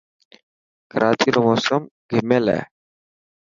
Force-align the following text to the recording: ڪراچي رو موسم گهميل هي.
ڪراچي 0.91 1.29
رو 1.33 1.41
موسم 1.47 1.81
گهميل 2.09 2.45
هي. 2.55 2.61